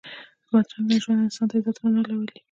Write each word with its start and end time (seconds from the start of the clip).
بدرنګه 0.51 0.95
ژوند 1.03 1.23
انسان 1.25 1.45
ته 1.49 1.55
عزت 1.57 1.77
نه 1.95 2.01
راولي 2.07 2.35